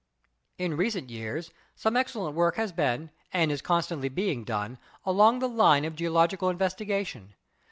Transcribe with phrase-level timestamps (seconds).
[0.57, 5.47] In recent years some excellent work has been, and is constantly being done, along the
[5.47, 7.27] line of geological investi gation.